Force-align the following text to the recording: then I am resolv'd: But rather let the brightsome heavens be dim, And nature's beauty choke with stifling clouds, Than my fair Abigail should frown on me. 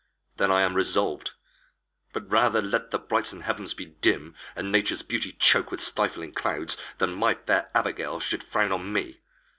then 0.37 0.49
I 0.49 0.61
am 0.61 0.73
resolv'd: 0.73 1.29
But 2.11 2.27
rather 2.27 2.59
let 2.59 2.89
the 2.89 2.97
brightsome 2.97 3.41
heavens 3.41 3.75
be 3.75 3.85
dim, 3.85 4.33
And 4.55 4.71
nature's 4.71 5.03
beauty 5.03 5.31
choke 5.33 5.69
with 5.69 5.79
stifling 5.79 6.33
clouds, 6.33 6.75
Than 6.97 7.13
my 7.13 7.35
fair 7.35 7.69
Abigail 7.75 8.19
should 8.19 8.43
frown 8.43 8.71
on 8.71 8.91
me. 8.91 9.19